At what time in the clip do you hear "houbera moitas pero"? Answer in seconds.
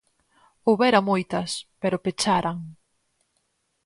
0.65-2.01